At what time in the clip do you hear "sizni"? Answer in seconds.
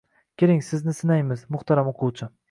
0.67-0.95